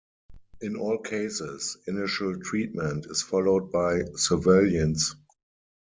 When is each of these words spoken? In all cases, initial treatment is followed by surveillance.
In 0.61 0.77
all 0.77 0.97
cases, 0.97 1.77
initial 1.85 2.39
treatment 2.41 3.05
is 3.05 3.21
followed 3.21 3.71
by 3.71 4.01
surveillance. 4.15 5.15